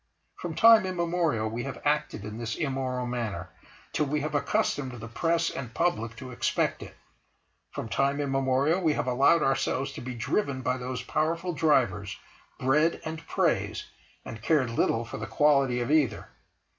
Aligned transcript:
From 0.37 0.55
time 0.55 0.87
immemorial 0.87 1.47
we 1.47 1.61
have 1.65 1.79
acted 1.85 2.25
in 2.25 2.39
this 2.39 2.55
immoral 2.55 3.05
manner, 3.05 3.51
till 3.93 4.07
we 4.07 4.21
have 4.21 4.33
accustomed 4.33 4.93
the 4.93 5.07
Press 5.07 5.51
and 5.51 5.75
Public 5.75 6.15
to 6.15 6.31
expect 6.31 6.81
it. 6.81 6.95
From 7.69 7.87
time 7.87 8.19
immemorial 8.19 8.81
we 8.81 8.93
have 8.93 9.05
allowed 9.05 9.43
ourselves 9.43 9.91
to 9.93 10.01
be 10.01 10.15
driven 10.15 10.63
by 10.63 10.77
those 10.77 11.03
powerful 11.03 11.53
drivers, 11.53 12.17
Bread, 12.59 12.99
and 13.05 13.23
Praise, 13.27 13.85
and 14.25 14.41
cared 14.41 14.71
little 14.71 15.05
for 15.05 15.17
the 15.17 15.27
quality 15.27 15.81
of 15.81 15.91
either. 15.91 16.29